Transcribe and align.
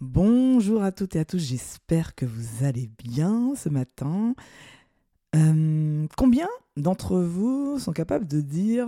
Bonjour 0.00 0.84
à 0.84 0.92
toutes 0.92 1.16
et 1.16 1.18
à 1.18 1.24
tous, 1.24 1.38
j'espère 1.38 2.14
que 2.14 2.24
vous 2.24 2.64
allez 2.64 2.88
bien 3.02 3.54
ce 3.56 3.68
matin. 3.68 4.36
Euh, 5.34 6.06
combien 6.16 6.46
d'entre 6.76 7.18
vous 7.18 7.80
sont 7.80 7.90
capables 7.90 8.28
de 8.28 8.40
dire 8.40 8.86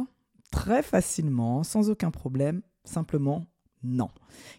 très 0.53 0.85
facilement, 0.85 1.65
sans 1.65 1.91
aucun 1.91 2.13
problème, 2.13 2.63
simplement 2.85 3.45
non? 3.83 4.09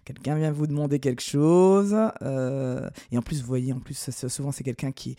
Quelqu'un 0.03 0.35
vient 0.35 0.51
vous 0.51 0.67
demander 0.67 0.99
quelque 0.99 1.21
chose, 1.21 1.95
euh, 2.21 2.89
et 3.13 3.17
en 3.17 3.21
plus, 3.21 3.39
vous 3.39 3.47
voyez, 3.47 3.71
en 3.71 3.79
plus, 3.79 4.09
souvent 4.27 4.51
c'est 4.51 4.65
quelqu'un 4.65 4.91
qui 4.91 5.15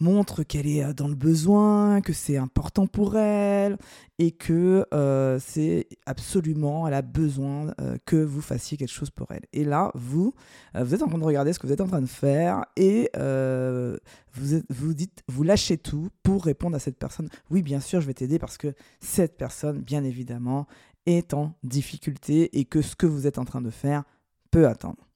montre 0.00 0.42
qu'elle 0.42 0.66
est 0.66 0.84
euh, 0.84 0.92
dans 0.92 1.08
le 1.08 1.14
besoin, 1.14 2.00
que 2.00 2.12
c'est 2.12 2.36
important 2.36 2.86
pour 2.86 3.16
elle 3.16 3.78
et 4.18 4.32
que 4.32 4.86
euh, 4.92 5.38
c'est 5.40 5.88
absolument, 6.06 6.86
elle 6.86 6.94
a 6.94 7.02
besoin 7.02 7.74
euh, 7.80 7.96
que 8.04 8.16
vous 8.16 8.40
fassiez 8.40 8.76
quelque 8.76 8.92
chose 8.92 9.10
pour 9.10 9.32
elle. 9.32 9.44
Et 9.52 9.64
là, 9.64 9.90
vous, 9.94 10.34
vous 10.74 10.94
êtes 10.94 11.02
en 11.02 11.08
train 11.08 11.18
de 11.18 11.24
regarder 11.24 11.52
ce 11.52 11.58
que 11.58 11.66
vous 11.66 11.72
êtes 11.72 11.80
en 11.80 11.88
train 11.88 12.02
de 12.02 12.06
faire 12.06 12.64
et 12.76 13.10
vous, 13.16 14.60
vous 14.68 14.94
dites, 14.94 15.22
vous 15.28 15.42
lâchez 15.42 15.78
tout 15.78 16.08
pour 16.22 16.44
répondre 16.44 16.76
à 16.76 16.80
cette 16.80 16.98
personne. 16.98 17.28
Oui, 17.50 17.62
bien 17.62 17.80
sûr, 17.80 18.00
je 18.00 18.06
vais 18.06 18.14
t'aider 18.14 18.38
parce 18.38 18.58
que 18.58 18.74
cette 19.00 19.36
personne, 19.36 19.80
bien 19.80 20.04
évidemment, 20.04 20.66
est 21.06 21.34
en 21.34 21.54
difficulté 21.62 22.58
et 22.58 22.64
que 22.64 22.82
ce 22.82 22.96
que 22.96 23.06
vous 23.06 23.26
êtes 23.26 23.38
en 23.38 23.44
train 23.44 23.60
de 23.60 23.70
faire 23.70 24.04
peut 24.50 24.66
attendre. 24.66 25.08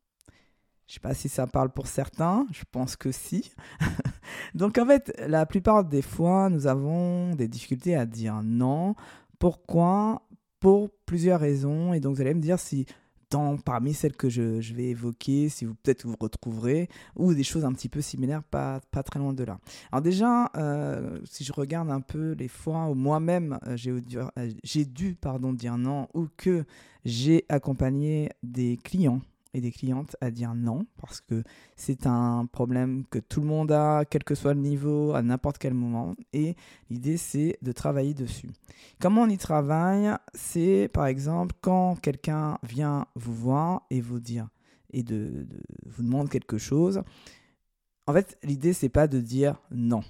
Je 0.88 0.92
ne 0.92 0.94
sais 0.94 1.00
pas 1.00 1.14
si 1.14 1.28
ça 1.28 1.46
parle 1.46 1.70
pour 1.70 1.86
certains, 1.86 2.46
je 2.50 2.64
pense 2.70 2.96
que 2.96 3.12
si. 3.12 3.52
Donc 4.54 4.78
en 4.78 4.86
fait, 4.86 5.12
la 5.26 5.46
plupart 5.46 5.84
des 5.84 6.02
fois, 6.02 6.48
nous 6.50 6.66
avons 6.66 7.34
des 7.34 7.48
difficultés 7.48 7.94
à 7.94 8.06
dire 8.06 8.40
non. 8.42 8.94
Pourquoi? 9.38 10.22
Pour 10.60 10.90
plusieurs 11.06 11.40
raisons. 11.40 11.92
Et 11.92 12.00
donc 12.00 12.16
vous 12.16 12.20
allez 12.20 12.34
me 12.34 12.40
dire 12.40 12.58
si 12.58 12.86
dans, 13.30 13.56
parmi 13.56 13.94
celles 13.94 14.16
que 14.16 14.28
je, 14.28 14.74
vais 14.74 14.86
évoquer, 14.86 15.48
si 15.48 15.64
vous 15.64 15.74
peut-être 15.74 16.06
vous 16.06 16.16
retrouverez, 16.18 16.88
ou 17.16 17.34
des 17.34 17.44
choses 17.44 17.64
un 17.64 17.72
petit 17.72 17.88
peu 17.88 18.00
similaires, 18.00 18.42
pas, 18.42 18.80
très 19.04 19.18
loin 19.18 19.32
de 19.32 19.44
là. 19.44 19.58
Alors 19.92 20.02
déjà, 20.02 20.50
euh, 20.56 21.18
si 21.24 21.44
je 21.44 21.52
regarde 21.52 21.90
un 21.90 22.00
peu 22.00 22.32
les 22.32 22.48
fois 22.48 22.88
où 22.88 22.94
moi-même 22.94 23.58
euh, 23.66 23.76
j'ai 23.76 24.00
dû, 24.00 24.18
euh, 24.18 24.28
j'ai 24.64 24.84
dû 24.84 25.14
pardon, 25.14 25.52
dire 25.52 25.76
non, 25.78 26.08
ou 26.14 26.28
que 26.36 26.64
j'ai 27.04 27.44
accompagné 27.48 28.30
des 28.42 28.78
clients 28.82 29.20
des 29.60 29.72
clientes 29.72 30.16
à 30.20 30.30
dire 30.30 30.54
non 30.54 30.86
parce 31.00 31.20
que 31.20 31.42
c'est 31.76 32.06
un 32.06 32.46
problème 32.46 33.04
que 33.10 33.18
tout 33.18 33.40
le 33.40 33.46
monde 33.46 33.72
a, 33.72 34.04
quel 34.04 34.24
que 34.24 34.34
soit 34.34 34.54
le 34.54 34.60
niveau, 34.60 35.14
à 35.14 35.22
n'importe 35.22 35.58
quel 35.58 35.74
moment. 35.74 36.14
Et 36.32 36.56
l'idée, 36.90 37.16
c'est 37.16 37.58
de 37.62 37.72
travailler 37.72 38.14
dessus. 38.14 38.50
Comment 39.00 39.22
on 39.22 39.28
y 39.28 39.38
travaille? 39.38 40.10
C'est 40.34 40.90
par 40.92 41.06
exemple 41.06 41.54
quand 41.60 41.96
quelqu'un 42.00 42.58
vient 42.62 43.06
vous 43.14 43.34
voir 43.34 43.82
et 43.90 44.00
vous 44.00 44.20
dire 44.20 44.48
et 44.90 45.02
de, 45.02 45.46
vous 45.86 46.02
demande 46.02 46.30
quelque 46.30 46.58
chose. 46.58 47.02
En 48.06 48.12
fait, 48.12 48.38
l'idée, 48.42 48.72
c'est 48.72 48.88
pas 48.88 49.06
de 49.06 49.20
dire 49.20 49.60
non 49.70 50.02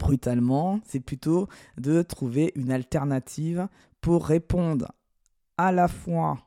brutalement, 0.00 0.80
c'est 0.86 1.00
plutôt 1.00 1.46
de 1.76 2.02
trouver 2.02 2.52
une 2.56 2.72
alternative 2.72 3.68
pour 4.00 4.26
répondre 4.26 4.92
à 5.56 5.72
la 5.72 5.88
fois 5.88 6.38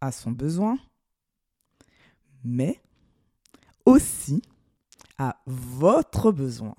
à 0.00 0.12
son 0.12 0.30
besoin, 0.30 0.78
mais 2.48 2.80
aussi 3.84 4.42
à 5.18 5.40
votre 5.46 6.32
besoin. 6.32 6.74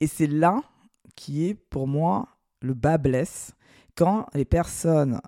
Et 0.00 0.06
c'est 0.06 0.26
là 0.26 0.62
qui 1.14 1.46
est 1.46 1.54
pour 1.54 1.88
moi 1.88 2.28
le 2.60 2.74
bas 2.74 2.98
blesse. 2.98 3.54
Quand 3.94 4.26
les 4.34 4.44
personnes 4.44 5.20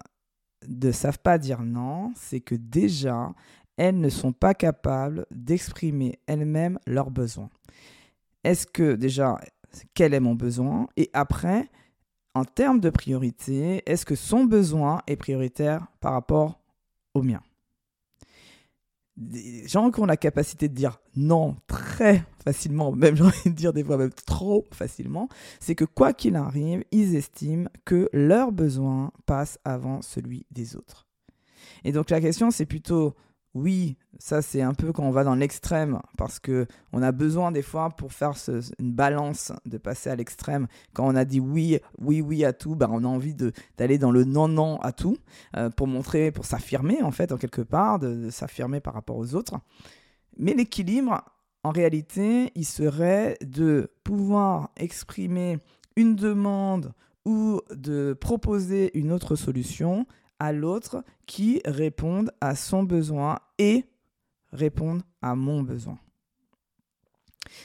ne 0.68 0.92
savent 0.92 1.18
pas 1.18 1.38
dire 1.38 1.62
non, 1.62 2.12
c'est 2.14 2.40
que 2.40 2.54
déjà, 2.54 3.32
elles 3.76 3.98
ne 3.98 4.08
sont 4.08 4.32
pas 4.32 4.54
capables 4.54 5.26
d'exprimer 5.30 6.18
elles-mêmes 6.26 6.78
leurs 6.86 7.10
besoins. 7.10 7.50
Est-ce 8.44 8.66
que 8.66 8.94
déjà, 8.94 9.38
quel 9.94 10.14
est 10.14 10.20
mon 10.20 10.34
besoin? 10.34 10.86
Et 10.96 11.10
après, 11.12 11.70
en 12.34 12.44
termes 12.44 12.80
de 12.80 12.90
priorité, 12.90 13.82
est-ce 13.86 14.06
que 14.06 14.14
son 14.14 14.44
besoin 14.44 15.02
est 15.06 15.16
prioritaire 15.16 15.86
par 16.00 16.12
rapport 16.12 16.60
au 17.14 17.22
mien? 17.22 17.40
Des 19.20 19.68
gens 19.68 19.90
qui 19.90 20.00
ont 20.00 20.06
la 20.06 20.16
capacité 20.16 20.68
de 20.68 20.74
dire 20.74 20.98
non 21.14 21.56
très 21.66 22.24
facilement, 22.44 22.90
même 22.96 23.16
j'ai 23.16 23.22
envie 23.22 23.50
de 23.50 23.50
dire 23.50 23.72
des 23.72 23.84
fois 23.84 23.98
même 23.98 24.12
trop 24.26 24.66
facilement, 24.72 25.28
c'est 25.60 25.74
que 25.74 25.84
quoi 25.84 26.12
qu'il 26.12 26.36
arrive, 26.36 26.84
ils 26.90 27.14
estiment 27.14 27.68
que 27.84 28.08
leur 28.12 28.50
besoin 28.50 29.12
passe 29.26 29.58
avant 29.64 30.02
celui 30.02 30.46
des 30.50 30.74
autres. 30.74 31.06
Et 31.84 31.92
donc 31.92 32.10
la 32.10 32.20
question 32.20 32.50
c'est 32.50 32.66
plutôt 32.66 33.14
oui, 33.54 33.96
ça 34.18 34.42
c'est 34.42 34.62
un 34.62 34.74
peu 34.74 34.92
quand 34.92 35.02
on 35.02 35.10
va 35.10 35.24
dans 35.24 35.34
l'extrême, 35.34 36.00
parce 36.16 36.38
que 36.38 36.66
on 36.92 37.02
a 37.02 37.10
besoin 37.10 37.50
des 37.50 37.62
fois 37.62 37.90
pour 37.90 38.12
faire 38.12 38.34
une 38.78 38.92
balance 38.92 39.52
de 39.66 39.76
passer 39.76 40.08
à 40.08 40.16
l'extrême. 40.16 40.68
Quand 40.92 41.06
on 41.06 41.16
a 41.16 41.24
dit 41.24 41.40
oui, 41.40 41.78
oui, 41.98 42.20
oui 42.20 42.44
à 42.44 42.52
tout, 42.52 42.76
ben 42.76 42.88
on 42.92 43.02
a 43.02 43.08
envie 43.08 43.34
d'aller 43.76 43.98
dans 43.98 44.12
le 44.12 44.24
non, 44.24 44.46
non 44.46 44.80
à 44.80 44.92
tout, 44.92 45.16
euh, 45.56 45.68
pour 45.68 45.88
montrer, 45.88 46.30
pour 46.30 46.44
s'affirmer 46.44 47.02
en 47.02 47.10
fait, 47.10 47.32
en 47.32 47.38
quelque 47.38 47.62
part, 47.62 47.98
de, 47.98 48.30
s'affirmer 48.30 48.80
par 48.80 48.94
rapport 48.94 49.16
aux 49.16 49.34
autres. 49.34 49.58
Mais 50.36 50.54
l'équilibre, 50.54 51.24
en 51.64 51.70
réalité, 51.70 52.52
il 52.54 52.64
serait 52.64 53.36
de 53.42 53.90
pouvoir 54.04 54.70
exprimer 54.76 55.58
une 55.96 56.14
demande 56.14 56.92
ou 57.24 57.60
de 57.74 58.16
proposer 58.18 58.96
une 58.96 59.10
autre 59.10 59.34
solution 59.34 60.06
à 60.40 60.52
l'autre 60.52 61.04
qui 61.26 61.60
répondent 61.64 62.32
à 62.40 62.56
son 62.56 62.82
besoin 62.82 63.38
et 63.58 63.84
répondent 64.52 65.02
à 65.22 65.36
mon 65.36 65.62
besoin. 65.62 65.98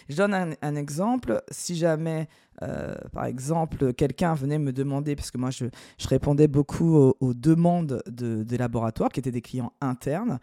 Je 0.10 0.16
donne 0.16 0.56
un, 0.62 0.76
exemple. 0.76 1.42
Si 1.50 1.76
jamais, 1.76 2.28
euh, 2.62 2.96
par 3.12 3.26
exemple, 3.26 3.94
quelqu'un 3.94 4.34
venait 4.34 4.58
me 4.58 4.74
demander, 4.74 5.16
parce 5.16 5.32
que 5.32 5.38
moi, 5.38 5.52
je, 5.52 5.66
répondais 6.08 6.48
beaucoup 6.48 7.14
aux, 7.20 7.34
demandes 7.34 8.04
de, 8.08 8.44
des 8.44 8.58
laboratoires, 8.58 9.10
qui 9.10 9.20
étaient 9.20 9.32
des 9.32 9.42
clients 9.42 9.74
internes, 9.82 10.40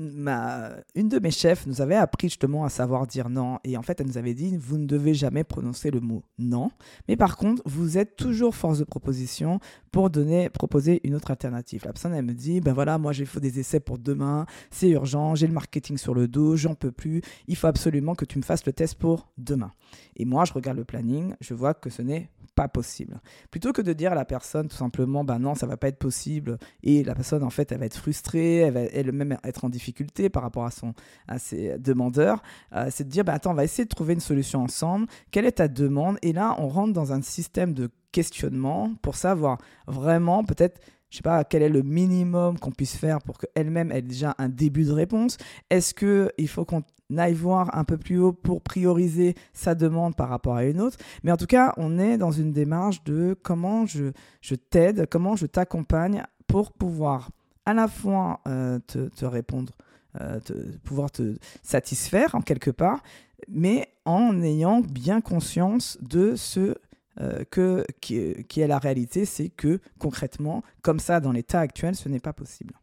ma, 0.00 0.70
une 0.94 1.08
de 1.08 1.18
mes 1.18 1.30
chefs 1.30 1.66
nous 1.66 1.80
avait 1.80 1.94
appris 1.94 2.28
justement 2.28 2.64
à 2.64 2.68
savoir 2.68 3.06
dire 3.06 3.28
non. 3.28 3.58
Et 3.64 3.76
en 3.76 3.82
fait, 3.82 4.00
elle 4.00 4.06
nous 4.06 4.18
avait 4.18 4.34
dit, 4.34 4.56
vous 4.56 4.78
ne 4.78 4.86
devez 4.86 5.14
jamais 5.14 5.44
prononcer 5.44 5.90
le 5.90 6.00
mot 6.00 6.22
non. 6.38 6.70
Mais 7.08 7.16
par 7.16 7.36
contre, 7.36 7.62
vous 7.66 7.98
êtes 7.98 8.16
toujours 8.16 8.54
force 8.54 8.78
de 8.78 8.84
proposition 8.84 9.60
pour 9.92 10.10
donner, 10.10 10.48
proposer 10.48 11.00
une 11.04 11.14
autre 11.14 11.30
alternative. 11.30 11.82
La 11.84 11.92
personne, 11.92 12.14
elle 12.14 12.24
me 12.24 12.34
dit, 12.34 12.60
ben 12.60 12.72
voilà, 12.72 12.98
moi 12.98 13.12
j'ai 13.12 13.26
fait 13.26 13.40
des 13.40 13.60
essais 13.60 13.80
pour 13.80 13.98
demain, 13.98 14.46
c'est 14.70 14.88
urgent, 14.88 15.34
j'ai 15.34 15.46
le 15.46 15.52
marketing 15.52 15.98
sur 15.98 16.14
le 16.14 16.28
dos, 16.28 16.56
j'en 16.56 16.74
peux 16.74 16.92
plus, 16.92 17.22
il 17.46 17.56
faut 17.56 17.66
absolument 17.66 18.14
que 18.14 18.24
tu 18.24 18.38
me 18.38 18.42
fasses 18.42 18.64
le 18.66 18.72
test 18.72 18.94
pour 18.94 19.28
demain. 19.36 19.72
Et 20.16 20.24
moi, 20.24 20.44
je 20.44 20.52
regarde 20.52 20.78
le 20.78 20.84
planning, 20.84 21.34
je 21.40 21.54
vois 21.54 21.74
que 21.74 21.90
ce 21.90 22.02
n'est 22.02 22.30
pas 22.54 22.68
possible. 22.68 23.20
Plutôt 23.50 23.72
que 23.72 23.82
de 23.82 23.92
dire 23.92 24.12
à 24.12 24.14
la 24.14 24.24
personne 24.24 24.68
tout 24.68 24.76
simplement, 24.76 25.24
ben 25.24 25.38
non, 25.38 25.54
ça 25.54 25.66
va 25.66 25.76
pas 25.76 25.88
être 25.88 25.98
possible, 25.98 26.58
et 26.82 27.02
la 27.04 27.14
personne, 27.14 27.42
en 27.42 27.50
fait, 27.50 27.72
elle 27.72 27.78
va 27.78 27.86
être 27.86 27.96
frustrée, 27.96 28.56
elle 28.56 28.74
va 28.74 28.80
elle-même 28.80 29.38
être 29.44 29.64
en 29.64 29.68
difficulté 29.68 30.28
par 30.28 30.42
rapport 30.42 30.64
à, 30.64 30.70
son, 30.70 30.94
à 31.28 31.38
ses 31.38 31.78
demandeurs, 31.78 32.42
euh, 32.74 32.88
c'est 32.90 33.04
de 33.04 33.10
dire, 33.10 33.24
ben 33.24 33.34
attends, 33.34 33.52
on 33.52 33.54
va 33.54 33.64
essayer 33.64 33.84
de 33.84 33.88
trouver 33.88 34.14
une 34.14 34.20
solution 34.20 34.62
ensemble, 34.62 35.06
quelle 35.30 35.46
est 35.46 35.52
ta 35.52 35.68
demande? 35.68 36.18
Et 36.22 36.32
là, 36.32 36.54
on 36.58 36.68
rentre 36.68 36.92
dans 36.92 37.12
un 37.12 37.22
système 37.22 37.74
de 37.74 37.90
questionnement 38.12 38.92
pour 39.02 39.14
savoir 39.14 39.58
vraiment 39.86 40.44
peut-être 40.44 40.80
je 41.10 41.16
sais 41.16 41.22
pas 41.22 41.44
quel 41.44 41.62
est 41.62 41.68
le 41.68 41.82
minimum 41.82 42.58
qu'on 42.58 42.70
puisse 42.70 42.96
faire 42.96 43.18
pour 43.20 43.38
qu'elle-même 43.38 43.90
ait 43.90 44.02
déjà 44.02 44.34
un 44.38 44.48
début 44.48 44.84
de 44.84 44.92
réponse. 44.92 45.36
Est-ce 45.68 45.92
qu'il 45.92 46.48
faut 46.48 46.64
qu'on 46.64 46.84
aille 47.18 47.34
voir 47.34 47.76
un 47.76 47.84
peu 47.84 47.96
plus 47.96 48.18
haut 48.18 48.32
pour 48.32 48.62
prioriser 48.62 49.34
sa 49.52 49.74
demande 49.74 50.16
par 50.16 50.28
rapport 50.28 50.56
à 50.56 50.64
une 50.64 50.80
autre 50.80 50.98
Mais 51.22 51.32
en 51.32 51.36
tout 51.36 51.46
cas, 51.46 51.72
on 51.76 51.98
est 51.98 52.18
dans 52.18 52.30
une 52.30 52.52
démarche 52.52 53.02
de 53.04 53.36
comment 53.42 53.86
je, 53.86 54.12
je 54.40 54.54
t'aide, 54.54 55.06
comment 55.10 55.36
je 55.36 55.46
t'accompagne 55.46 56.24
pour 56.46 56.72
pouvoir 56.72 57.30
à 57.66 57.74
la 57.74 57.88
fois 57.88 58.40
euh, 58.48 58.78
te, 58.88 59.24
répondre, 59.24 59.72
euh, 60.20 60.40
pouvoir 60.82 61.10
te 61.10 61.36
satisfaire 61.62 62.34
en 62.34 62.40
quelque 62.40 62.70
part, 62.70 63.02
mais 63.48 63.88
en 64.04 64.42
ayant 64.42 64.80
bien 64.80 65.20
conscience 65.20 65.98
de 66.00 66.34
ce 66.36 66.74
euh, 67.20 67.44
que, 67.50 67.84
qui, 68.00 68.16
est 68.16 68.66
la 68.66 68.78
réalité, 68.78 69.24
c'est 69.24 69.50
que 69.50 69.80
concrètement, 69.98 70.62
comme 70.82 71.00
ça, 71.00 71.20
dans 71.20 71.32
l'état 71.32 71.60
actuel, 71.60 71.94
ce 71.94 72.08
n'est 72.08 72.20
pas 72.20 72.32
possible. 72.32 72.74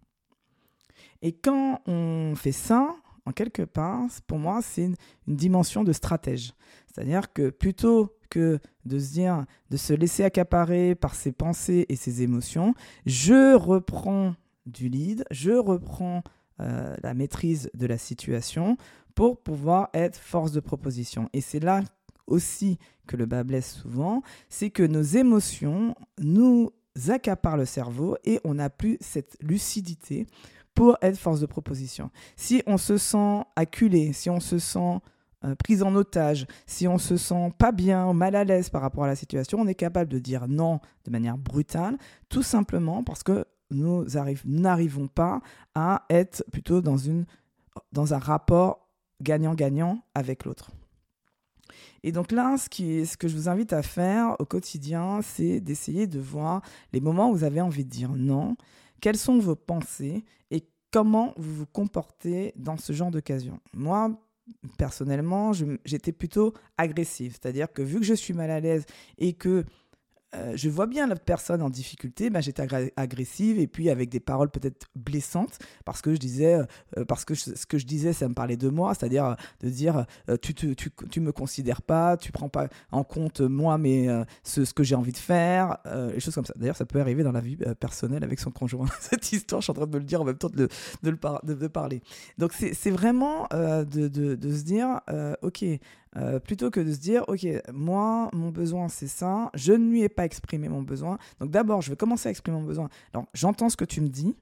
Et 1.22 1.32
quand 1.34 1.82
on 1.88 2.34
fait 2.36 2.52
ça, 2.52 2.96
en 3.28 3.34
quelque 3.34 3.64
part, 3.64 4.08
pour 4.26 4.40
moi, 4.40 4.62
c'est 4.62 4.86
une, 4.86 4.96
dimension 5.28 5.84
de 5.84 5.92
stratège. 5.92 6.54
C'est-à-dire 6.88 7.34
que 7.34 7.50
plutôt 7.50 8.16
que 8.30 8.60
de 8.86 8.98
se 9.00 9.94
laisser 9.94 10.24
accaparer 10.24 10.96
par 10.96 11.14
ses 11.14 11.34
pensées 11.34 11.86
et 11.90 11.98
ses 11.98 12.22
émotions, 12.22 12.74
je 13.06 13.54
reprends 13.54 14.34
du 14.66 14.88
lead, 14.88 15.26
je 15.30 15.52
reprends 15.52 16.24
euh, 16.62 16.96
la 17.04 17.14
maîtrise 17.14 17.70
de 17.74 17.86
la 17.86 17.98
situation 17.98 18.78
pour 19.14 19.42
pouvoir 19.42 19.90
être 19.94 20.18
force 20.18 20.54
de 20.54 20.62
proposition. 20.62 21.30
Et 21.34 21.42
c'est 21.42 21.60
là 21.60 21.82
aussi 22.28 22.80
que 23.08 23.18
le 23.18 23.26
bas 23.26 23.44
blesse 23.44 23.74
souvent, 23.74 24.22
c'est 24.48 24.70
que 24.70 24.84
nos 24.84 25.02
émotions 25.02 25.96
nous 26.18 26.72
accaparent 27.10 27.58
le 27.58 27.66
cerveau 27.66 28.16
et 28.24 28.40
on 28.46 28.54
n'a 28.54 28.70
plus 28.70 28.98
cette 29.02 29.38
lucidité 29.42 30.28
pour 30.78 30.96
être 31.02 31.18
force 31.18 31.40
de 31.40 31.48
proposition. 31.48 32.12
Si 32.36 32.62
on 32.68 32.78
se 32.78 33.00
sent 33.00 33.42
acculé, 33.56 34.14
si 34.14 34.30
on 34.30 34.40
se 34.40 34.60
sent 34.60 35.00
euh, 35.44 35.56
prise 35.56 35.82
en 35.82 35.96
otage, 35.96 36.46
si 36.68 36.88
on 36.88 37.00
se 37.00 37.18
sent 37.18 37.52
pas 37.58 37.72
bien, 37.72 38.14
mal 38.14 38.36
à 38.36 38.44
l'aise 38.44 38.70
par 38.70 38.84
rapport 38.84 39.04
à 39.04 39.08
la 39.08 39.16
situation, 39.16 39.58
on 39.60 39.66
est 39.66 39.74
capable 39.74 40.12
de 40.12 40.20
dire 40.20 40.48
non 40.48 40.80
de 41.06 41.10
manière 41.10 41.36
brutale, 41.36 41.98
tout 42.30 42.44
simplement 42.44 43.04
parce 43.04 43.24
que 43.24 43.46
nous 43.72 44.06
n'arrivons 44.46 45.08
pas 45.08 45.42
à 45.74 46.06
être 46.12 46.44
plutôt 46.52 46.80
dans, 46.82 46.98
une, 46.98 47.26
dans 47.92 48.14
un 48.14 48.20
rapport 48.20 48.88
gagnant-gagnant 49.24 50.04
avec 50.14 50.46
l'autre. 50.46 50.70
Et 52.04 52.12
donc 52.12 52.32
là, 52.32 52.56
ce, 52.58 53.18
que 53.18 53.28
je 53.28 53.36
vous 53.36 53.50
invite 53.50 53.74
à 53.74 53.82
faire 53.82 54.36
au 54.40 54.46
quotidien, 54.46 55.22
c'est 55.24 55.60
d'essayer 55.60 56.06
de 56.06 56.20
voir 56.20 56.62
les 56.94 57.02
moments 57.02 57.32
où 57.32 57.36
vous 57.36 57.44
avez 57.44 57.62
envie 57.62 57.84
de 57.84 57.90
dire 57.90 58.12
non, 58.16 58.56
quelles 59.02 59.18
sont 59.18 59.40
vos 59.40 59.56
pensées 59.56 60.24
et 60.52 60.64
comment 60.92 61.34
vous 61.38 61.54
vous 61.54 61.66
comportez 61.66 62.54
dans 62.56 62.78
ce 62.78 62.94
genre 62.94 63.12
d'occasion? 63.12 63.60
Moi, 63.74 64.20
personnellement, 64.78 65.52
j'étais 65.86 66.12
plutôt 66.12 66.54
agressive, 66.78 67.34
c'est-à-dire 67.34 67.72
que 67.72 67.82
vu 67.82 68.00
que 68.00 68.06
je 68.06 68.14
suis 68.14 68.34
mal 68.34 68.50
à 68.50 68.60
l'aise 68.60 68.86
et 69.18 69.34
que 69.34 69.66
euh, 70.36 70.54
je 70.56 70.68
vois 70.68 70.88
bien 70.88 71.08
l'autre 71.08 71.24
personne 71.24 71.62
en 71.62 71.70
difficulté, 71.70 72.30
ben, 72.30 72.42
j'étais 72.42 72.68
agressive 72.98 73.60
et 73.60 73.68
puis 73.68 73.90
avec 73.90 74.10
des 74.10 74.20
paroles 74.20 74.50
peut-être 74.50 74.88
blessantes 74.96 75.58
parce 75.86 76.02
que 76.02 76.14
je 76.14 76.20
disais, 76.20 76.60
euh, 76.98 77.06
parce 77.06 77.24
que 77.24 77.34
ce 77.34 77.66
que 77.66 77.78
je 77.78 77.86
disais, 77.86 78.12
ça 78.12 78.28
me 78.28 78.34
parlait 78.34 78.58
de 78.58 78.68
moi, 78.68 78.94
c'est-à-dire 78.94 79.26
euh, 79.26 79.36
de 79.62 79.70
dire 79.70 80.06
tu, 80.42 80.54
tu, 80.54 80.76
tu, 80.76 81.22
me 81.22 81.32
considères 81.32 81.82
pas, 81.82 82.18
tu 82.18 82.34
prends 82.34 82.50
pas 82.50 82.68
en 82.92 83.06
compte 83.06 83.40
moi, 83.40 83.78
mais 83.78 84.08
ce, 84.44 84.66
ce, 84.66 84.74
que 84.74 84.84
j'ai 84.84 84.96
envie 84.96 85.12
de 85.12 85.18
faire, 85.18 85.78
les 85.86 86.20
choses 86.20 86.36
comme 86.36 86.46
ça. 86.46 86.54
D'ailleurs, 86.58 86.76
ça 86.76 86.86
peut 86.86 87.00
arriver 87.00 87.24
dans 87.24 87.32
la 87.32 87.42
vie 87.42 87.58
personnelle 87.80 88.24
avec 88.24 88.40
son 88.40 88.52
conjoint. 88.52 88.88
Cette 89.00 89.32
histoire, 89.32 89.62
je 89.62 89.66
suis 89.66 89.72
en 89.72 89.76
train 89.76 89.88
de 89.88 89.94
me 89.94 90.00
le 90.00 90.04
dire 90.04 90.22
en 90.22 90.26
même 90.26 90.38
temps 90.38 90.50
de, 90.50 90.68
de, 91.04 91.10
le 91.10 91.18
de, 91.56 91.68
parler. 91.68 92.02
Donc, 92.38 92.54
c'est 92.54 92.92
vraiment 92.92 93.48
de, 93.52 94.08
de, 94.08 94.52
se 94.52 94.64
dire, 94.64 95.00
ok, 95.42 95.64
euh, 96.16 96.40
plutôt 96.40 96.72
que 96.72 96.80
de 96.80 96.92
se 96.92 97.00
dire, 97.00 97.24
ok, 97.28 97.46
moi, 97.74 98.30
mon 98.34 98.50
besoin, 98.50 98.88
c'est 98.88 99.08
ça, 99.08 99.52
je 99.54 99.74
ne 99.74 99.90
lui 99.90 100.02
ai 100.04 100.10
pas 100.10 100.26
exprimé 100.26 100.70
mon 100.70 100.82
besoin. 100.82 101.18
Donc 101.40 101.52
d'abord, 101.52 101.82
je 101.82 101.90
vais 101.90 101.96
commencer 101.96 102.28
à 102.28 102.32
exprimer 102.32 102.58
mon 102.58 102.66
besoin. 102.66 102.90
Alors, 103.14 103.28
j'entends 103.34 103.70
ce 103.70 103.78
que 103.78 103.86
tu 103.86 104.02
me 104.02 104.08
dis, 104.08 104.36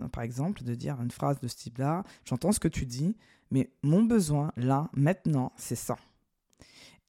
euh, 0.00 0.08
par 0.08 0.22
exemple, 0.22 0.62
de 0.62 0.74
dire 0.74 1.00
une 1.00 1.10
phrase 1.10 1.40
de 1.40 1.48
ce 1.48 1.56
type-là, 1.56 2.04
j'entends 2.24 2.52
ce 2.52 2.60
que 2.60 2.68
tu 2.68 2.86
dis, 2.86 3.16
mais 3.50 3.70
mon 3.82 4.02
besoin, 4.02 4.52
là, 4.56 4.90
maintenant, 4.94 5.52
c'est 5.56 5.76
ça. 5.76 5.96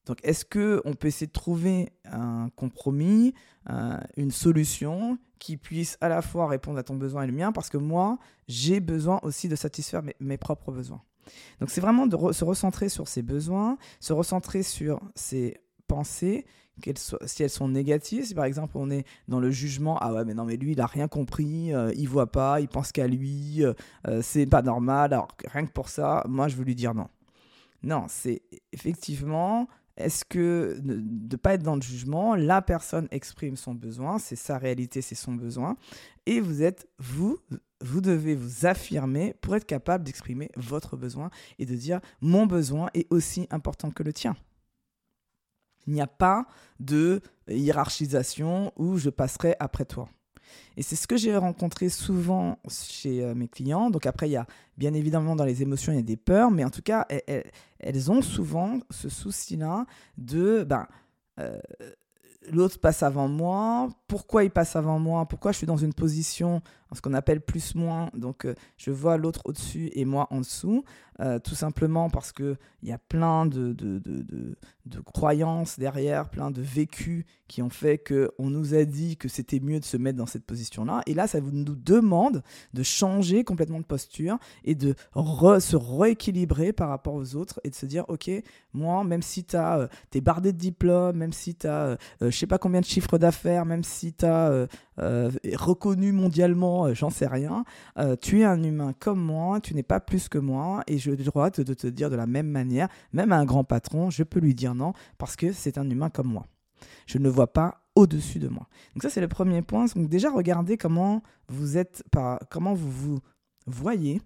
Donc, 0.06 0.20
est-ce 0.24 0.46
qu'on 0.46 0.94
peut 0.94 1.08
essayer 1.08 1.28
de 1.28 1.32
trouver 1.32 1.92
un 2.06 2.50
compromis, 2.56 3.34
euh, 3.70 3.98
une 4.18 4.32
solution 4.32 5.18
qui 5.40 5.58
puisse 5.58 5.98
à 6.00 6.10
la 6.10 6.22
fois 6.22 6.48
répondre 6.48 6.78
à 6.78 6.84
ton 6.84 6.96
besoin 6.96 7.24
et 7.24 7.28
le 7.28 7.34
mien? 7.34 7.52
Parce 7.52 7.70
que 7.70 7.78
moi, 7.78 8.20
j'ai 8.48 8.80
besoin 8.80 9.20
aussi 9.24 9.50
de 9.50 9.56
satisfaire 9.56 10.04
mes 10.20 10.38
propres 10.38 10.72
besoins. 10.72 11.02
Donc 11.60 11.70
c'est 11.70 11.82
vraiment 11.82 12.08
de 12.08 12.34
se 12.34 12.44
recentrer 12.44 12.90
sur 12.90 13.08
ses 13.08 13.22
besoins, 13.22 13.78
se 14.00 14.14
recentrer 14.14 14.64
sur 14.64 15.00
ses 15.16 15.58
pensées, 15.88 16.46
si 17.26 17.44
elles 17.44 17.50
sont 17.50 17.70
négatives, 17.70 18.26
si 18.26 18.36
par 18.36 18.46
exemple 18.46 18.78
on 18.78 18.90
est 18.90 19.06
dans 19.28 19.40
le 19.40 19.50
jugement, 19.50 19.98
ah 20.00 20.14
ouais 20.14 20.26
mais 20.26 20.34
non 20.34 20.46
mais 20.46 20.58
lui 20.58 20.74
il 20.74 20.82
a 20.82 20.86
rien 20.86 21.08
compris, 21.08 21.74
euh, 21.74 21.92
il 21.96 22.08
voit 22.08 22.32
pas, 22.32 22.60
il 22.60 22.68
pense 22.68 22.92
qu'à 22.92 23.08
lui, 23.08 23.64
euh, 23.64 23.74
euh, 24.08 24.22
c'est 24.22 24.46
pas 24.46 24.62
normal, 24.62 25.14
alors 25.14 25.30
rien 25.46 25.66
que 25.66 25.72
pour 25.72 25.90
ça, 25.90 26.24
moi 26.28 26.48
je 26.48 26.56
veux 26.56 26.64
lui 26.64 26.76
dire 26.76 26.94
non. 26.94 27.08
Non, 27.84 28.06
c'est 28.10 28.42
effectivement 28.72 29.68
est-ce 29.98 30.26
que 30.26 30.78
de 30.82 31.02
ne 31.34 31.38
pas 31.38 31.54
être 31.54 31.64
dans 31.64 31.76
le 31.76 31.82
jugement, 31.82 32.36
la 32.36 32.62
personne 32.62 33.08
exprime 33.12 33.56
son 33.56 33.74
besoin, 33.74 34.20
c'est 34.20 34.36
sa 34.36 34.58
réalité, 34.58 35.02
c'est 35.02 35.16
son 35.16 35.34
besoin, 35.34 35.78
et 36.26 36.42
vous 36.42 36.64
êtes, 36.64 36.88
vous, 37.00 37.38
vous 37.82 38.02
devez 38.02 38.36
vous 38.36 38.66
affirmer 38.66 39.36
pour 39.42 39.56
être 39.56 39.66
capable 39.66 40.04
d'exprimer 40.04 40.50
votre 40.58 40.98
besoin 40.98 41.30
et 41.60 41.66
de 41.66 41.76
dire 41.76 42.02
mon 42.20 42.46
besoin 42.46 42.90
est 42.94 43.08
aussi 43.10 43.48
important 43.52 43.92
que 43.92 44.04
le 44.04 44.12
tien. 44.12 44.36
Il 45.88 45.94
n'y 45.94 46.02
a 46.02 46.08
pas 46.08 46.48
de 46.80 47.22
hiérarchisation 47.48 48.74
où 48.76 48.98
je 48.98 49.10
passerai 49.10 49.56
après 49.60 49.86
toi. 49.86 50.10
Et 50.78 50.84
c'est 50.84 50.96
ce 50.96 51.08
que 51.08 51.18
j'ai 51.18 51.36
rencontré 51.36 51.90
souvent 51.90 52.60
chez 52.70 53.24
euh, 53.24 53.34
mes 53.36 53.48
clients. 53.48 53.90
Donc 53.90 54.06
après, 54.06 54.28
il 54.28 54.34
y 54.34 54.38
a 54.38 54.46
bien 54.78 54.94
évidemment 54.94 55.36
dans 55.36 55.46
les 55.46 55.62
émotions, 55.62 55.94
il 55.94 55.96
y 55.96 56.00
a 56.00 56.04
des 56.04 56.18
peurs, 56.18 56.52
mais 56.52 56.64
en 56.64 56.70
tout 56.70 56.82
cas, 56.82 57.08
elles, 57.80 58.12
ont 58.12 58.22
souvent 58.22 58.80
ce 58.90 59.10
souci-là 59.10 59.86
de, 60.18 60.64
ben, 60.64 60.88
euh, 61.40 61.60
l'autre 62.52 62.80
passe 62.80 63.04
avant 63.04 63.28
moi, 63.28 63.90
pourquoi 64.08 64.44
il 64.44 64.52
passe 64.52 64.76
avant 64.76 65.00
moi, 65.00 65.26
pourquoi 65.26 65.52
je 65.52 65.58
suis 65.58 65.68
dans 65.68 65.78
une 65.78 65.94
position, 65.94 66.62
ce 66.94 67.02
qu'on 67.02 67.14
appelle 67.14 67.42
plus-moins, 67.42 68.10
donc 68.14 68.46
euh, 68.46 68.54
je 68.78 68.92
vois 68.92 69.18
l'autre 69.18 69.42
au-dessus 69.46 69.90
et 69.94 70.06
moi 70.06 70.28
en 70.30 70.40
dessous, 70.40 70.84
euh, 71.20 71.40
tout 71.40 71.56
simplement 71.56 72.10
parce 72.10 72.32
qu'il 72.32 72.58
y 72.84 72.92
a 72.92 72.98
plein 72.98 73.46
de, 73.46 73.74
de, 73.74 74.00
de, 74.00 74.58
de, 74.86 75.00
croyances 75.00 75.80
derrière, 75.80 76.30
plein 76.30 76.52
de 76.52 76.62
vécus 76.62 77.26
qui 77.48 77.62
ont 77.62 77.70
fait 77.70 77.98
qu'on 77.98 78.50
nous 78.50 78.74
a 78.74 78.86
dit 78.86 79.18
que 79.18 79.28
c'était 79.30 79.60
mieux 79.60 79.80
de 79.80 79.86
se 79.86 79.98
mettre 79.98 80.18
dans 80.18 80.26
cette 80.26 80.46
position-là, 80.46 81.02
et 81.06 81.14
là 81.14 81.28
ça 81.28 81.40
nous 81.42 81.76
demande 81.76 82.44
de 82.74 82.84
changer 82.84 83.44
complètement 83.44 83.80
de 83.80 83.86
posture 83.86 84.38
et 84.64 84.76
de 84.76 84.96
se 85.16 85.76
rééquilibrer 85.76 86.74
par 86.74 86.90
rapport 86.90 87.16
aux 87.16 87.36
autres 87.36 87.60
et 87.64 87.70
de 87.70 87.76
se 87.76 87.86
dire, 87.86 88.06
ok, 88.10 88.30
moi, 88.74 89.04
même 89.04 89.22
si 89.22 89.44
tu 89.44 89.56
euh, 89.56 89.88
es 90.14 90.22
bardé 90.22 90.52
de 90.52 90.58
diplômes, 90.58 91.16
même 91.16 91.34
si 91.34 91.56
tu 91.56 91.68
as, 91.68 91.98
je 92.22 92.30
sais 92.30 92.48
pas 92.48 92.58
combien 92.58 92.82
de 92.82 92.86
chiffres 92.86 93.18
d'affaires, 93.18 93.66
même 93.66 93.84
si 93.84 94.14
tu 94.14 94.26
as 94.26 94.50
euh, 94.50 94.68
reconnu 94.98 96.12
mondialement, 96.12 96.86
euh, 96.86 96.94
j'en 96.94 97.10
sais 97.10 97.28
rien. 97.28 97.66
Euh, 97.98 98.16
tu 98.16 98.42
es 98.42 98.44
un 98.46 98.62
humain 98.64 98.94
comme 98.98 99.20
moi, 99.20 99.60
tu 99.60 99.74
n'es 99.74 99.84
pas 99.84 100.00
plus 100.00 100.30
que 100.30 100.38
moi, 100.38 100.84
et 100.88 100.98
j'ai 100.98 101.16
le 101.16 101.24
droit 101.24 101.50
de, 101.50 101.74
te 101.74 101.88
dire 101.88 102.10
de 102.10 102.16
la 102.16 102.28
même 102.28 102.48
manière, 102.48 102.88
même 103.14 103.32
à 103.32 103.38
un 103.38 103.46
grand 103.46 103.64
patron, 103.64 104.10
je 104.10 104.24
peux 104.24 104.40
lui 104.40 104.56
dire 104.56 104.76
non, 104.76 104.94
parce 105.18 105.36
que 105.36 105.52
c'est 105.52 105.78
un 105.78 105.90
humain 105.90 106.10
comme 106.10 106.28
moi. 106.28 106.46
Je 107.08 107.18
ne 107.18 107.24
le 107.24 107.30
vois 107.30 107.52
pas 107.52 107.82
au-dessus 107.96 108.40
de 108.40 108.48
moi. 108.48 108.68
Donc 108.94 109.04
ça, 109.04 109.10
c'est 109.10 109.22
le 109.22 109.28
premier 109.28 109.62
point. 109.62 109.86
Donc 109.96 110.10
déjà, 110.10 110.30
regardez 110.30 110.78
comment 110.78 111.24
vous 111.48 111.78
êtes, 111.78 112.04
comment 112.50 112.74
vous 112.74 112.90
vous 112.90 113.20
voyez 113.68 114.22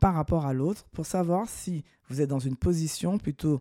par 0.00 0.14
rapport 0.14 0.46
à 0.46 0.52
l'autre 0.52 0.86
pour 0.92 1.06
savoir 1.06 1.48
si 1.48 1.84
vous 2.08 2.20
êtes 2.20 2.28
dans 2.28 2.38
une 2.38 2.56
position 2.56 3.18
plutôt 3.18 3.60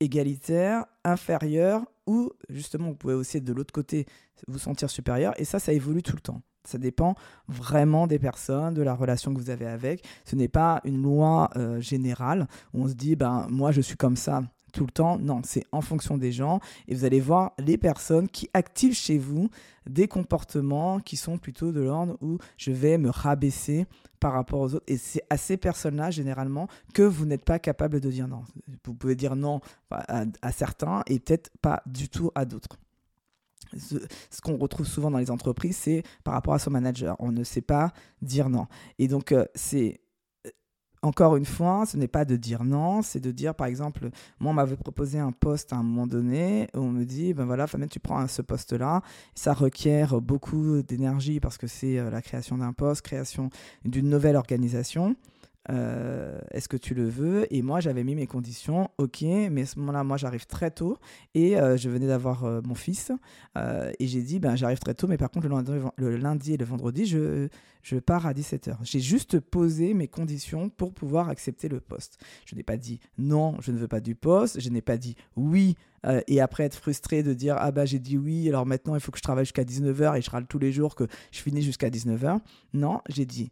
égalitaire, 0.00 0.84
inférieur, 1.04 1.84
ou 2.06 2.30
justement 2.48 2.88
vous 2.88 2.94
pouvez 2.96 3.14
aussi 3.14 3.40
de 3.40 3.52
l'autre 3.52 3.72
côté, 3.72 4.06
vous 4.48 4.58
sentir 4.58 4.90
supérieur, 4.90 5.34
et 5.38 5.44
ça, 5.44 5.58
ça 5.58 5.72
évolue 5.72 6.02
tout 6.02 6.14
le 6.14 6.20
temps. 6.20 6.42
Ça 6.64 6.78
dépend 6.78 7.14
vraiment 7.48 8.06
des 8.06 8.18
personnes, 8.18 8.74
de 8.74 8.82
la 8.82 8.94
relation 8.94 9.32
que 9.32 9.38
vous 9.38 9.50
avez 9.50 9.66
avec. 9.66 10.04
Ce 10.24 10.34
n'est 10.34 10.48
pas 10.48 10.80
une 10.84 11.00
loi 11.00 11.48
euh, 11.56 11.80
générale 11.80 12.48
où 12.74 12.82
on 12.82 12.88
se 12.88 12.94
dit, 12.94 13.14
ben 13.14 13.46
moi 13.50 13.70
je 13.70 13.80
suis 13.80 13.96
comme 13.96 14.16
ça, 14.16 14.42
tout 14.76 14.84
le 14.84 14.92
temps. 14.92 15.18
Non, 15.18 15.40
c'est 15.42 15.64
en 15.72 15.80
fonction 15.80 16.18
des 16.18 16.32
gens. 16.32 16.60
Et 16.86 16.94
vous 16.94 17.04
allez 17.04 17.20
voir 17.20 17.52
les 17.58 17.78
personnes 17.78 18.28
qui 18.28 18.48
activent 18.52 18.94
chez 18.94 19.16
vous 19.16 19.48
des 19.88 20.06
comportements 20.06 21.00
qui 21.00 21.16
sont 21.16 21.38
plutôt 21.38 21.72
de 21.72 21.80
l'ordre 21.80 22.18
où 22.20 22.38
je 22.58 22.72
vais 22.72 22.98
me 22.98 23.08
rabaisser 23.08 23.86
par 24.20 24.32
rapport 24.32 24.60
aux 24.60 24.74
autres. 24.74 24.84
Et 24.86 24.98
c'est 24.98 25.22
à 25.30 25.38
ces 25.38 25.56
personnes-là, 25.56 26.10
généralement, 26.10 26.68
que 26.92 27.02
vous 27.02 27.24
n'êtes 27.24 27.44
pas 27.44 27.58
capable 27.58 28.00
de 28.00 28.10
dire 28.10 28.28
non. 28.28 28.42
Vous 28.84 28.94
pouvez 28.94 29.14
dire 29.14 29.34
non 29.34 29.60
à, 29.90 30.52
certains 30.52 31.02
et 31.06 31.18
peut-être 31.20 31.50
pas 31.62 31.82
du 31.86 32.08
tout 32.08 32.30
à 32.34 32.44
d'autres. 32.44 32.76
Ce, 33.78 33.96
qu'on 34.42 34.58
retrouve 34.58 34.86
souvent 34.86 35.10
dans 35.10 35.18
les 35.18 35.30
entreprises, 35.30 35.76
c'est 35.76 36.02
par 36.22 36.34
rapport 36.34 36.54
à 36.54 36.58
son 36.58 36.70
manager. 36.70 37.16
On 37.18 37.32
ne 37.32 37.44
sait 37.44 37.62
pas 37.62 37.92
dire 38.20 38.50
non. 38.50 38.66
Et 38.98 39.08
donc, 39.08 39.32
euh, 39.32 39.46
c'est 39.54 40.00
encore 41.02 41.36
une 41.36 41.44
fois, 41.44 41.84
ce 41.86 41.96
n'est 41.96 42.08
pas 42.08 42.24
de 42.24 42.36
dire 42.36 42.64
non, 42.64 43.02
c'est 43.02 43.20
de 43.20 43.30
dire, 43.30 43.54
par 43.54 43.66
exemple, 43.66 44.10
moi, 44.40 44.50
on 44.50 44.54
m'avait 44.54 44.76
proposé 44.76 45.18
un 45.18 45.32
poste 45.32 45.72
à 45.72 45.76
un 45.76 45.82
moment 45.82 46.06
donné, 46.06 46.68
on 46.74 46.88
me 46.88 47.04
dit, 47.04 47.34
ben 47.34 47.44
voilà, 47.44 47.66
Fabien, 47.66 47.86
tu 47.86 48.00
prends 48.00 48.26
ce 48.26 48.42
poste-là, 48.42 49.02
ça 49.34 49.52
requiert 49.52 50.20
beaucoup 50.20 50.82
d'énergie 50.82 51.40
parce 51.40 51.58
que 51.58 51.66
c'est 51.66 51.98
euh, 51.98 52.10
la 52.10 52.22
création 52.22 52.58
d'un 52.58 52.72
poste, 52.72 53.02
création 53.02 53.50
d'une 53.84 54.08
nouvelle 54.08 54.36
organisation. 54.36 55.16
Euh, 55.70 56.38
est-ce 56.50 56.68
que 56.68 56.76
tu 56.76 56.94
le 56.94 57.08
veux? 57.08 57.52
Et 57.52 57.62
moi, 57.62 57.80
j'avais 57.80 58.04
mis 58.04 58.14
mes 58.14 58.26
conditions, 58.26 58.90
ok, 58.98 59.22
mais 59.22 59.62
à 59.62 59.66
ce 59.66 59.78
moment-là, 59.80 60.04
moi, 60.04 60.16
j'arrive 60.16 60.46
très 60.46 60.70
tôt 60.70 60.98
et 61.34 61.58
euh, 61.58 61.76
je 61.76 61.88
venais 61.88 62.06
d'avoir 62.06 62.44
euh, 62.44 62.60
mon 62.64 62.74
fils 62.74 63.12
et 63.98 64.06
j'ai 64.06 64.22
dit, 64.22 64.38
ben, 64.38 64.54
j'arrive 64.54 64.78
très 64.78 64.94
tôt, 64.94 65.06
mais 65.06 65.16
par 65.16 65.30
contre, 65.30 65.48
le 65.48 66.16
lundi, 66.16 66.52
et 66.52 66.56
le 66.56 66.64
vendredi, 66.64 67.06
je, 67.06 67.48
je 67.82 67.96
pars 67.96 68.26
à 68.26 68.34
17h. 68.34 68.76
J'ai 68.82 69.00
juste 69.00 69.40
posé 69.40 69.94
mes 69.94 70.08
conditions 70.08 70.68
pour 70.68 70.92
pouvoir 70.92 71.30
accepter 71.30 71.68
le 71.68 71.80
poste. 71.80 72.18
Je 72.44 72.54
n'ai 72.54 72.62
pas 72.62 72.76
dit 72.76 73.00
non, 73.16 73.56
je 73.60 73.72
ne 73.72 73.78
veux 73.78 73.88
pas 73.88 74.00
du 74.00 74.14
poste, 74.14 74.60
je 74.60 74.68
n'ai 74.68 74.82
pas 74.82 74.98
dit 74.98 75.16
oui 75.36 75.74
et 76.28 76.40
après 76.40 76.64
être 76.64 76.76
frustré 76.76 77.24
de 77.24 77.34
dire 77.34 77.56
ah 77.58 77.72
bah 77.72 77.84
j'ai 77.84 77.98
dit 77.98 78.16
oui, 78.16 78.48
alors 78.48 78.64
maintenant 78.64 78.94
il 78.94 79.00
faut 79.00 79.10
que 79.10 79.18
je 79.18 79.22
travaille 79.22 79.44
jusqu'à 79.44 79.64
19h 79.64 80.16
et 80.16 80.22
je 80.22 80.30
râle 80.30 80.46
tous 80.46 80.60
les 80.60 80.70
jours 80.70 80.94
que 80.94 81.04
je 81.32 81.40
finis 81.40 81.62
jusqu'à 81.62 81.90
19h. 81.90 82.38
Non, 82.74 83.00
j'ai 83.08 83.24
dit 83.24 83.50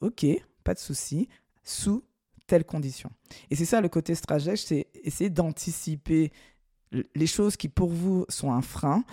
ok, 0.00 0.24
pas 0.64 0.74
de 0.74 0.78
souci, 0.78 1.28
sous 1.62 2.04
telles 2.46 2.64
conditions. 2.64 3.10
Et 3.50 3.56
c'est 3.56 3.64
ça 3.64 3.80
le 3.80 3.88
côté 3.88 4.14
stratège, 4.14 4.64
c'est 4.64 4.88
essayer 5.04 5.30
d'anticiper 5.30 6.32
les 7.14 7.26
choses 7.26 7.56
qui 7.56 7.68
pour 7.68 7.90
vous 7.90 8.24
sont 8.28 8.52
un 8.52 8.62
frein, 8.62 9.04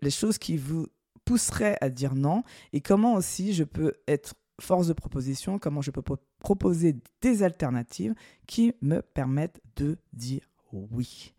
les 0.00 0.10
choses 0.10 0.38
qui 0.38 0.56
vous 0.56 0.86
pousseraient 1.24 1.76
à 1.80 1.90
dire 1.90 2.14
non, 2.14 2.42
et 2.72 2.80
comment 2.80 3.14
aussi 3.14 3.52
je 3.52 3.64
peux 3.64 3.94
être 4.08 4.34
force 4.60 4.88
de 4.88 4.92
proposition, 4.92 5.58
comment 5.58 5.82
je 5.82 5.90
peux 5.90 6.02
proposer 6.38 6.96
des 7.20 7.42
alternatives 7.42 8.14
qui 8.46 8.74
me 8.82 9.00
permettent 9.00 9.60
de 9.76 9.98
dire 10.12 10.42
oui. 10.72 11.34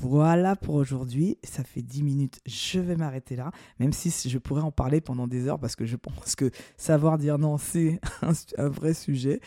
Voilà 0.00 0.56
pour 0.56 0.74
aujourd'hui. 0.74 1.38
Ça 1.42 1.64
fait 1.64 1.82
10 1.82 2.02
minutes. 2.02 2.40
Je 2.46 2.80
vais 2.80 2.96
m'arrêter 2.96 3.36
là, 3.36 3.50
même 3.78 3.92
si 3.92 4.10
je 4.28 4.38
pourrais 4.38 4.62
en 4.62 4.72
parler 4.72 5.00
pendant 5.00 5.26
des 5.26 5.48
heures 5.48 5.58
parce 5.58 5.76
que 5.76 5.84
je 5.84 5.96
pense 5.96 6.34
que 6.34 6.50
savoir 6.76 7.18
dire 7.18 7.38
non, 7.38 7.58
c'est 7.58 8.00
un, 8.58 8.68
vrai 8.68 8.94
sujet. 8.94 9.40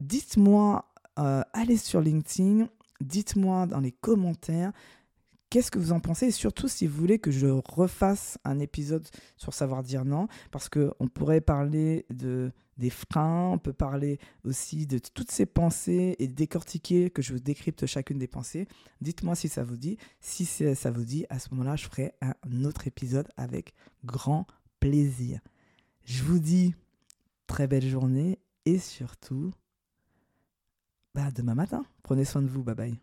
Dites-moi, 0.00 0.84
euh, 1.18 1.42
allez 1.52 1.76
sur 1.76 2.00
LinkedIn, 2.00 2.68
dites-moi 3.00 3.66
dans 3.66 3.80
les 3.80 3.92
commentaires 3.92 4.72
qu'est-ce 5.50 5.70
que 5.70 5.78
vous 5.78 5.92
en 5.92 6.00
pensez 6.00 6.26
et 6.26 6.30
surtout 6.32 6.66
si 6.66 6.88
vous 6.88 6.98
voulez 6.98 7.20
que 7.20 7.30
je 7.30 7.46
refasse 7.46 8.38
un 8.44 8.58
épisode 8.58 9.06
sur 9.36 9.54
savoir 9.54 9.84
dire 9.84 10.04
non 10.04 10.26
parce 10.50 10.68
que 10.68 10.92
on 10.98 11.06
pourrait 11.06 11.40
parler 11.40 12.06
de 12.10 12.50
des 12.76 12.90
freins, 12.90 13.50
on 13.52 13.58
peut 13.58 13.72
parler 13.72 14.18
aussi 14.44 14.86
de 14.86 14.98
toutes 14.98 15.30
ces 15.30 15.46
pensées 15.46 16.16
et 16.18 16.28
décortiquer 16.28 17.10
que 17.10 17.22
je 17.22 17.32
vous 17.32 17.38
décrypte 17.38 17.86
chacune 17.86 18.18
des 18.18 18.26
pensées. 18.26 18.66
Dites-moi 19.00 19.34
si 19.34 19.48
ça 19.48 19.64
vous 19.64 19.76
dit. 19.76 19.98
Si 20.20 20.44
ça 20.44 20.90
vous 20.90 21.04
dit, 21.04 21.26
à 21.28 21.38
ce 21.38 21.50
moment-là, 21.52 21.76
je 21.76 21.86
ferai 21.86 22.12
un 22.20 22.64
autre 22.64 22.86
épisode 22.86 23.28
avec 23.36 23.74
grand 24.04 24.46
plaisir. 24.80 25.40
Je 26.04 26.22
vous 26.22 26.38
dis 26.38 26.74
très 27.46 27.66
belle 27.66 27.86
journée 27.86 28.38
et 28.66 28.78
surtout, 28.78 29.52
bah, 31.14 31.30
demain 31.30 31.54
matin. 31.54 31.84
Prenez 32.02 32.24
soin 32.24 32.42
de 32.42 32.48
vous. 32.48 32.62
Bye 32.62 32.74
bye. 32.74 32.98